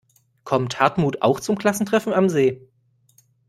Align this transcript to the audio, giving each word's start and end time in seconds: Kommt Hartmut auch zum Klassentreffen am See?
Kommt 0.45 0.79
Hartmut 0.79 1.21
auch 1.21 1.39
zum 1.39 1.59
Klassentreffen 1.59 2.11
am 2.11 2.27
See? 2.27 2.67